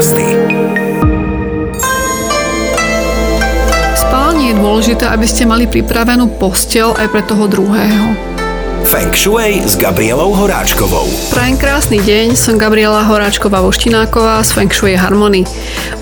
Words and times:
brzdy. 0.00 0.26
Spálni 4.00 4.48
je 4.48 4.54
dôležité, 4.56 5.04
aby 5.12 5.28
ste 5.28 5.44
mali 5.44 5.68
pripravenú 5.68 6.40
postel 6.40 6.96
aj 6.96 7.06
pre 7.12 7.20
toho 7.20 7.44
druhého. 7.44 8.16
Feng 8.88 9.12
Shui 9.12 9.60
s 9.60 9.76
Gabrielou 9.76 10.32
Horáčkovou. 10.32 11.04
Prajem 11.36 11.60
krásny 11.60 12.00
deň, 12.00 12.32
som 12.32 12.56
Gabriela 12.56 13.04
Horáčková 13.04 13.60
Voštináková 13.60 14.40
z 14.40 14.56
Feng 14.56 14.72
Shui 14.72 14.96
Harmony. 14.96 15.44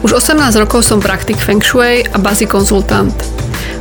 Už 0.06 0.14
18 0.14 0.54
rokov 0.62 0.86
som 0.86 1.02
praktik 1.02 1.42
Feng 1.42 1.58
Shui 1.58 2.06
a 2.06 2.22
bazy 2.22 2.46
konzultant. 2.46 3.10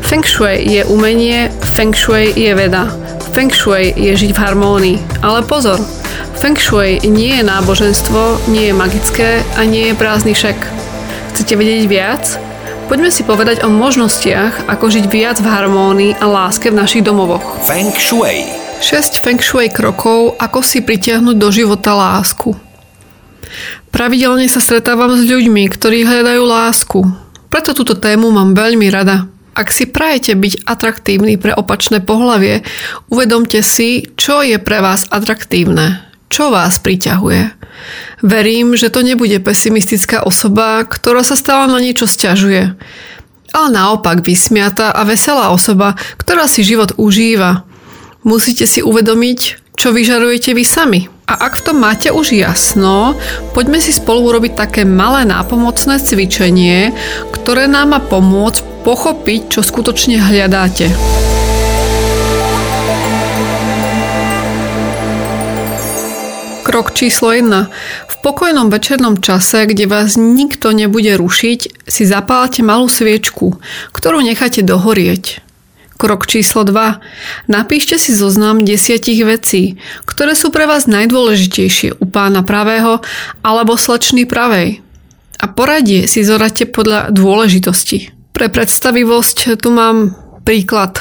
Feng 0.01 0.25
Shui 0.25 0.65
je 0.65 0.81
umenie, 0.89 1.53
Feng 1.61 1.93
Shui 1.93 2.33
je 2.33 2.57
veda. 2.57 2.89
Feng 3.37 3.53
Shui 3.53 3.93
je 3.93 4.17
žiť 4.17 4.33
v 4.33 4.41
harmónii. 4.41 4.97
Ale 5.21 5.45
pozor, 5.45 5.77
Feng 6.37 6.53
Shui 6.53 7.01
nie 7.01 7.33
je 7.33 7.41
náboženstvo, 7.41 8.53
nie 8.53 8.69
je 8.69 8.73
magické 8.77 9.41
a 9.57 9.65
nie 9.65 9.89
je 9.89 9.97
prázdny 9.97 10.37
šek. 10.37 10.57
Chcete 11.33 11.57
vedieť 11.57 11.89
viac? 11.89 12.23
Poďme 12.85 13.09
si 13.09 13.25
povedať 13.25 13.65
o 13.65 13.73
možnostiach, 13.73 14.69
ako 14.69 14.85
žiť 14.85 15.05
viac 15.09 15.41
v 15.41 15.49
harmónii 15.49 16.21
a 16.21 16.25
láske 16.29 16.69
v 16.69 16.77
našich 16.77 17.01
domovoch. 17.01 17.41
Feng 17.65 17.89
Shui. 17.97 18.45
6 18.85 19.17
Feng 19.25 19.41
Shui 19.41 19.73
krokov, 19.73 20.37
ako 20.37 20.61
si 20.61 20.85
pritiahnuť 20.85 21.35
do 21.41 21.49
života 21.49 21.97
lásku. 21.97 22.53
Pravidelne 23.89 24.45
sa 24.45 24.61
stretávam 24.61 25.17
s 25.17 25.25
ľuďmi, 25.25 25.65
ktorí 25.73 26.05
hľadajú 26.05 26.43
lásku. 26.45 26.99
Preto 27.49 27.73
túto 27.73 27.97
tému 27.97 28.29
mám 28.29 28.53
veľmi 28.53 28.85
rada. 28.93 29.25
Ak 29.57 29.73
si 29.73 29.89
prajete 29.89 30.37
byť 30.37 30.69
atraktívny 30.69 31.41
pre 31.41 31.57
opačné 31.57 31.97
pohlavie, 31.97 32.61
uvedomte 33.09 33.65
si, 33.65 34.05
čo 34.13 34.45
je 34.45 34.61
pre 34.61 34.85
vás 34.85 35.09
atraktívne, 35.09 36.06
čo 36.27 36.51
vás 36.51 36.79
priťahuje. 36.79 37.55
Verím, 38.25 38.75
že 38.75 38.91
to 38.91 39.05
nebude 39.05 39.37
pesimistická 39.39 40.25
osoba, 40.25 40.83
ktorá 40.83 41.21
sa 41.23 41.37
stále 41.37 41.71
na 41.71 41.79
niečo 41.79 42.09
stiažuje, 42.09 42.73
ale 43.53 43.67
naopak 43.71 44.25
vysmiata 44.25 44.91
a 44.91 45.01
veselá 45.07 45.53
osoba, 45.53 45.95
ktorá 46.19 46.49
si 46.49 46.65
život 46.65 46.97
užíva. 46.99 47.63
Musíte 48.27 48.67
si 48.67 48.83
uvedomiť, 48.83 49.39
čo 49.77 49.93
vyžarujete 49.93 50.51
vy 50.57 50.65
sami. 50.65 51.01
A 51.27 51.47
ak 51.47 51.59
v 51.59 51.65
tom 51.69 51.77
máte 51.83 52.09
už 52.09 52.33
jasno, 52.33 53.19
poďme 53.51 53.83
si 53.83 53.91
spolu 53.91 54.31
urobiť 54.31 54.55
také 54.55 54.81
malé 54.87 55.27
nápomocné 55.27 55.99
cvičenie, 55.99 56.95
ktoré 57.35 57.67
nám 57.67 57.93
má 57.95 57.99
pomôcť 57.99 58.63
pochopiť, 58.87 59.59
čo 59.59 59.59
skutočne 59.59 60.23
hľadáte. 60.23 60.87
Krok 66.67 66.91
číslo 66.91 67.31
1. 67.31 67.47
V 68.11 68.15
pokojnom 68.19 68.67
večernom 68.67 69.23
čase, 69.23 69.71
kde 69.71 69.87
vás 69.87 70.19
nikto 70.19 70.75
nebude 70.75 71.15
rušiť, 71.15 71.87
si 71.87 72.03
zapálte 72.03 72.59
malú 72.59 72.91
sviečku, 72.91 73.55
ktorú 73.95 74.19
necháte 74.19 74.67
dohorieť. 74.67 75.39
Krok 75.95 76.27
číslo 76.27 76.67
2. 76.67 77.47
Napíšte 77.47 77.95
si 77.95 78.11
zoznam 78.11 78.67
desiatich 78.67 79.23
vecí, 79.23 79.79
ktoré 80.03 80.35
sú 80.35 80.51
pre 80.51 80.67
vás 80.67 80.91
najdôležitejšie 80.91 82.03
u 82.03 82.05
pána 82.11 82.43
pravého 82.43 82.99
alebo 83.47 83.79
slečny 83.79 84.27
pravej. 84.27 84.83
A 85.39 85.47
poradie 85.47 86.03
si 86.03 86.19
zoradte 86.27 86.67
podľa 86.67 87.15
dôležitosti. 87.15 88.11
Pre 88.35 88.51
predstavivosť 88.51 89.55
tu 89.55 89.71
mám 89.71 90.19
príklad. 90.43 90.99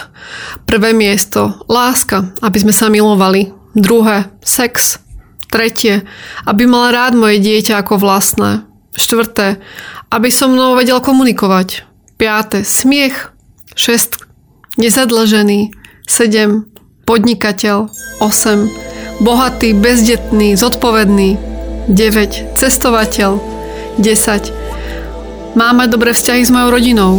Prvé 0.63 0.95
miesto, 0.95 1.59
láska, 1.67 2.31
aby 2.39 2.59
sme 2.63 2.71
sa 2.71 2.87
milovali. 2.87 3.51
Druhé, 3.75 4.31
sex. 4.47 5.03
Tretie, 5.57 6.05
aby 6.45 6.69
mal 6.69 6.93
rád 6.93 7.17
moje 7.17 7.41
dieťa 7.41 7.81
ako 7.81 7.97
vlastné. 7.97 8.69
Štvrté, 8.93 9.57
aby 10.13 10.29
so 10.29 10.53
mnou 10.53 10.77
vedel 10.77 11.01
komunikovať. 11.01 11.89
Piaté, 12.21 12.61
smiech. 12.61 13.33
Šest, 13.73 14.21
nezadlžený. 14.77 15.73
Sedem, 16.05 16.69
podnikateľ. 17.09 17.89
Osem, 18.21 18.69
bohatý, 19.25 19.73
bezdetný, 19.73 20.61
zodpovedný. 20.61 21.41
9. 21.89 22.61
Cestovateľ. 22.61 23.41
10. 23.97 25.57
Máme 25.57 25.89
dobré 25.89 26.13
vzťahy 26.13 26.45
s 26.45 26.53
mojou 26.53 26.69
rodinou. 26.69 27.13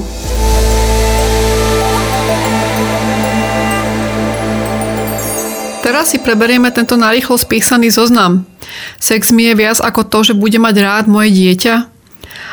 Teraz 5.97 6.13
si 6.13 6.21
preberieme 6.21 6.69
tento 6.69 6.93
narýchlo 6.93 7.41
spísaný 7.41 7.89
zoznam. 7.89 8.45
Sex 9.01 9.33
mi 9.33 9.49
je 9.49 9.57
viac 9.57 9.81
ako 9.81 10.05
to, 10.05 10.29
že 10.29 10.37
bude 10.37 10.61
mať 10.61 10.75
rád 10.77 11.05
moje 11.09 11.33
dieťa? 11.33 11.89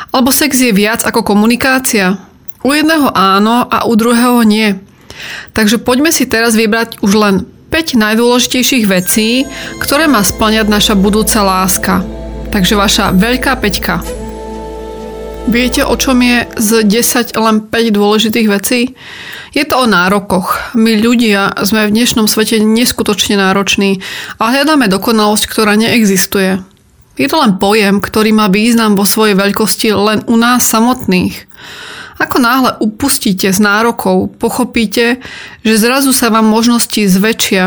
Alebo 0.09 0.33
sex 0.33 0.57
je 0.57 0.73
viac 0.73 1.05
ako 1.05 1.21
komunikácia? 1.21 2.17
U 2.65 2.73
jedného 2.73 3.05
áno 3.13 3.69
a 3.69 3.85
u 3.85 3.93
druhého 3.93 4.41
nie. 4.41 4.81
Takže 5.53 5.77
poďme 5.77 6.09
si 6.09 6.25
teraz 6.25 6.57
vybrať 6.57 7.05
už 7.05 7.11
len 7.13 7.35
5 7.69 8.01
najdôležitejších 8.01 8.89
vecí, 8.89 9.45
ktoré 9.77 10.09
má 10.09 10.25
splňať 10.25 10.65
naša 10.65 10.97
budúca 10.97 11.45
láska. 11.45 12.01
Takže 12.49 12.73
vaša 12.73 13.13
veľká 13.13 13.61
peťka. 13.61 14.24
Viete, 15.45 15.85
o 15.85 15.93
čom 15.93 16.25
je 16.25 16.49
z 16.57 16.69
10 16.89 17.37
len 17.37 17.69
5 17.69 17.93
dôležitých 17.93 18.47
vecí? 18.49 18.97
Je 19.53 19.61
to 19.61 19.77
o 19.77 19.85
nárokoch. 19.85 20.73
My 20.73 20.97
ľudia 20.97 21.53
sme 21.61 21.85
v 21.85 21.93
dnešnom 21.93 22.25
svete 22.25 22.57
neskutočne 22.57 23.37
nároční 23.37 24.01
a 24.41 24.49
hľadáme 24.49 24.89
dokonalosť, 24.89 25.45
ktorá 25.45 25.77
neexistuje. 25.77 26.65
Je 27.21 27.27
to 27.29 27.37
len 27.37 27.61
pojem, 27.61 28.01
ktorý 28.01 28.33
má 28.33 28.49
význam 28.49 28.97
vo 28.97 29.05
svojej 29.05 29.37
veľkosti 29.37 29.93
len 29.93 30.25
u 30.25 30.33
nás 30.33 30.65
samotných. 30.65 31.45
Ako 32.17 32.41
náhle 32.41 32.81
upustíte 32.81 33.45
z 33.53 33.59
nárokov, 33.61 34.33
pochopíte, 34.41 35.21
že 35.61 35.75
zrazu 35.77 36.09
sa 36.09 36.33
vám 36.33 36.49
možnosti 36.49 37.05
zväčšia 37.05 37.65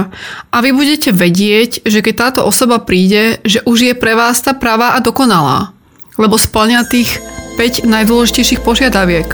a 0.50 0.56
vy 0.66 0.74
budete 0.74 1.14
vedieť, 1.14 1.86
že 1.86 2.02
keď 2.02 2.14
táto 2.16 2.40
osoba 2.42 2.82
príde, 2.82 3.38
že 3.46 3.62
už 3.62 3.78
je 3.86 3.94
pre 3.94 4.18
vás 4.18 4.42
tá 4.42 4.50
pravá 4.50 4.98
a 4.98 5.04
dokonalá. 5.04 5.70
Lebo 6.18 6.34
splňa 6.34 6.90
tých 6.90 7.22
5 7.58 7.90
najdôležitejších 7.90 8.62
požiadaviek. 8.62 9.26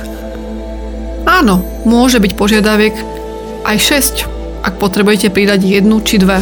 Áno, 1.29 1.61
môže 1.85 2.17
byť 2.25 2.33
požiadaviek 2.41 2.97
aj 3.69 3.77
6, 4.25 4.65
ak 4.65 4.81
potrebujete 4.81 5.29
pridať 5.29 5.61
jednu 5.61 6.01
či 6.01 6.17
dve. 6.17 6.41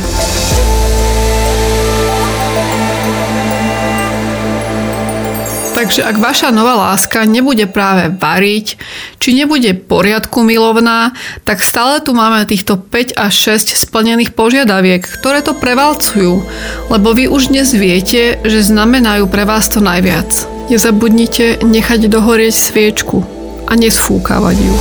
Takže 5.82 6.06
ak 6.06 6.22
vaša 6.22 6.54
nová 6.54 6.78
láska 6.78 7.26
nebude 7.26 7.66
práve 7.66 8.14
variť, 8.14 8.78
či 9.19 9.34
nebude 9.34 9.75
poriadku 9.75 10.47
milovná, 10.47 11.10
tak 11.43 11.59
stále 11.59 11.99
tu 11.99 12.14
máme 12.14 12.47
týchto 12.47 12.78
5 12.78 13.19
až 13.19 13.59
6 13.59 13.75
splnených 13.91 14.31
požiadaviek, 14.38 15.03
ktoré 15.03 15.43
to 15.43 15.59
prevalcujú, 15.59 16.47
lebo 16.87 17.09
vy 17.10 17.26
už 17.26 17.50
dnes 17.50 17.75
viete, 17.75 18.38
že 18.47 18.62
znamenajú 18.62 19.26
pre 19.26 19.43
vás 19.43 19.66
to 19.66 19.82
najviac. 19.82 20.62
Nezabudnite 20.71 21.62
nechať 21.67 22.06
dohorieť 22.06 22.55
sviečku 22.55 23.27
a 23.67 23.73
nesfúkavať 23.75 24.56
ju. 24.59 24.75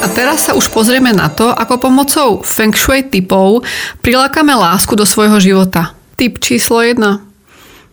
A 0.00 0.06
teraz 0.12 0.48
sa 0.48 0.56
už 0.56 0.72
pozrieme 0.72 1.12
na 1.12 1.28
to, 1.28 1.52
ako 1.52 1.76
pomocou 1.76 2.28
feng 2.40 2.72
shui 2.72 3.04
typov 3.04 3.64
prilákame 4.00 4.56
lásku 4.56 4.96
do 4.96 5.04
svojho 5.04 5.36
života. 5.40 5.92
Typ 6.16 6.40
číslo 6.40 6.80
1. 6.80 7.00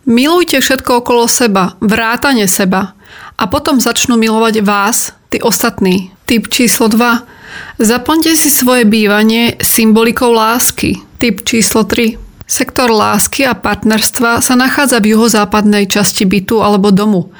Milujte 0.07 0.59
všetko 0.63 1.03
okolo 1.03 1.27
seba, 1.27 1.75
vrátane 1.83 2.47
seba 2.47 2.95
a 3.35 3.43
potom 3.47 3.79
začnú 3.83 4.15
milovať 4.15 4.63
vás, 4.63 5.11
tí 5.27 5.43
ostatní. 5.43 6.15
Typ 6.27 6.47
číslo 6.47 6.87
2. 6.87 7.79
Zaplňte 7.79 8.35
si 8.35 8.51
svoje 8.51 8.83
bývanie 8.87 9.55
symbolikou 9.59 10.31
lásky. 10.31 11.03
Typ 11.19 11.43
číslo 11.43 11.83
3. 11.83 12.26
Sektor 12.47 12.87
lásky 12.87 13.43
a 13.43 13.51
partnerstva 13.51 14.39
sa 14.39 14.55
nachádza 14.55 15.03
v 15.03 15.11
juhozápadnej 15.19 15.83
časti 15.83 16.23
bytu 16.23 16.63
alebo 16.63 16.95
domu. 16.95 17.35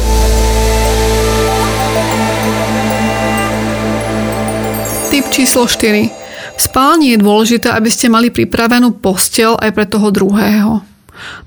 Tip 5.11 5.27
číslo 5.27 5.67
4. 5.67 6.09
V 6.55 6.61
spálni 6.61 7.11
je 7.15 7.19
dôležité, 7.19 7.69
aby 7.73 7.89
ste 7.91 8.07
mali 8.07 8.31
pripravenú 8.31 8.91
postel 8.99 9.57
aj 9.59 9.71
pre 9.75 9.85
toho 9.87 10.11
druhého. 10.11 10.81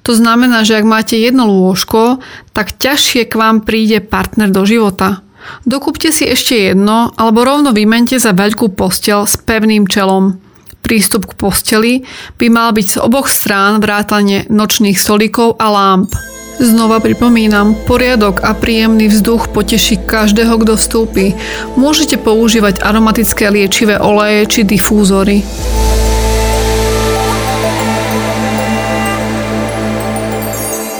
To 0.04 0.12
znamená, 0.12 0.68
že 0.68 0.76
ak 0.78 0.86
máte 0.86 1.16
jedno 1.16 1.48
lôžko, 1.48 2.20
tak 2.52 2.76
ťažšie 2.78 3.26
k 3.26 3.34
vám 3.34 3.64
príde 3.64 4.04
partner 4.04 4.52
do 4.52 4.68
života. 4.68 5.23
Dokúpte 5.64 6.12
si 6.12 6.28
ešte 6.28 6.72
jedno, 6.72 7.12
alebo 7.16 7.44
rovno 7.44 7.72
vymente 7.72 8.16
za 8.20 8.36
veľkú 8.36 8.76
postel 8.76 9.24
s 9.24 9.40
pevným 9.40 9.88
čelom. 9.88 10.40
Prístup 10.84 11.24
k 11.24 11.38
posteli 11.40 11.94
by 12.36 12.46
mal 12.52 12.76
byť 12.76 12.86
z 12.86 13.00
oboch 13.00 13.32
strán 13.32 13.80
vrátane 13.80 14.44
nočných 14.52 15.00
stolíkov 15.00 15.56
a 15.56 15.72
lámp. 15.72 16.12
Znova 16.60 17.02
pripomínam, 17.02 17.74
poriadok 17.88 18.44
a 18.44 18.54
príjemný 18.54 19.10
vzduch 19.10 19.50
poteší 19.50 20.04
každého, 20.06 20.54
kto 20.62 20.78
vstúpi. 20.78 21.34
Môžete 21.74 22.20
používať 22.20 22.78
aromatické 22.84 23.50
liečivé 23.50 23.98
oleje 23.98 24.46
či 24.46 24.60
difúzory. 24.62 25.42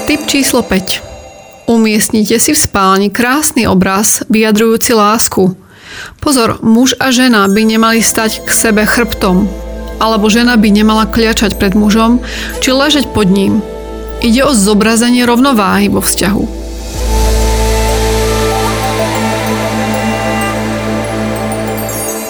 Tip 0.09 0.21
číslo 0.27 0.65
5. 0.65 1.04
Umiestnite 1.65 2.37
si 2.37 2.53
v 2.53 2.61
spálni 2.61 3.09
krásny 3.09 3.65
obraz 3.65 4.21
vyjadrujúci 4.29 4.93
lásku. 4.93 5.57
Pozor, 6.21 6.61
muž 6.61 6.93
a 7.01 7.09
žena 7.09 7.49
by 7.49 7.61
nemali 7.65 8.05
stať 8.05 8.45
k 8.45 8.49
sebe 8.53 8.85
chrbtom, 8.85 9.49
alebo 9.97 10.29
žena 10.29 10.61
by 10.61 10.69
nemala 10.69 11.09
kliačať 11.09 11.57
pred 11.57 11.73
mužom 11.73 12.21
či 12.61 12.69
ležať 12.69 13.09
pod 13.09 13.33
ním. 13.33 13.65
Ide 14.21 14.45
o 14.45 14.53
zobrazenie 14.53 15.25
rovnováhy 15.25 15.89
vo 15.89 16.05
vzťahu. 16.05 16.43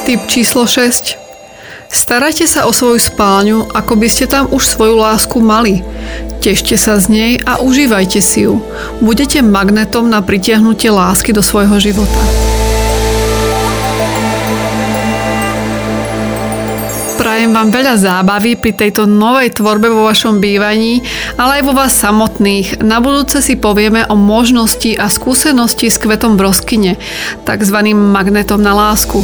Typ 0.08 0.22
číslo 0.32 0.64
6. 0.64 1.25
Starajte 1.96 2.44
sa 2.44 2.68
o 2.68 2.76
svoju 2.76 3.00
spálňu, 3.00 3.72
ako 3.72 3.96
by 3.96 4.12
ste 4.12 4.28
tam 4.28 4.52
už 4.52 4.68
svoju 4.68 5.00
lásku 5.00 5.40
mali. 5.40 5.80
Tešte 6.44 6.76
sa 6.76 7.00
z 7.00 7.08
nej 7.08 7.32
a 7.40 7.64
užívajte 7.64 8.20
si 8.20 8.44
ju. 8.44 8.60
Budete 9.00 9.40
magnetom 9.40 10.12
na 10.12 10.20
pritiahnutie 10.20 10.92
lásky 10.92 11.32
do 11.32 11.40
svojho 11.40 11.80
života. 11.80 12.20
Prajem 17.16 17.56
vám 17.56 17.72
veľa 17.72 17.96
zábavy 17.96 18.60
pri 18.60 18.76
tejto 18.76 19.08
novej 19.08 19.56
tvorbe 19.56 19.88
vo 19.88 20.04
vašom 20.04 20.44
bývaní, 20.44 21.00
ale 21.40 21.64
aj 21.64 21.64
vo 21.64 21.80
vás 21.80 21.96
samotných. 21.96 22.84
Na 22.84 23.00
budúce 23.00 23.40
si 23.40 23.56
povieme 23.56 24.04
o 24.12 24.20
možnosti 24.20 25.00
a 25.00 25.08
skúsenosti 25.08 25.88
s 25.88 25.96
kvetom 25.96 26.36
broskyne, 26.36 27.00
tzv. 27.48 27.78
magnetom 27.96 28.60
na 28.60 28.76
lásku. 28.76 29.24